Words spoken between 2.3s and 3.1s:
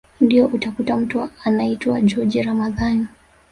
Ramadhani